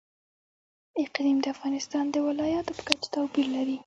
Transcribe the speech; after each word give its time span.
اقلیم 1.03 1.37
د 1.41 1.45
افغانستان 1.55 2.03
د 2.11 2.15
ولایاتو 2.27 2.71
په 2.77 2.83
کچه 2.87 3.07
توپیر 3.15 3.45
لري. 3.55 3.77